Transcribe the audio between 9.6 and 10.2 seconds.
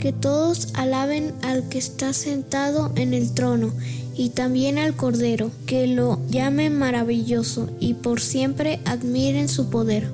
poder.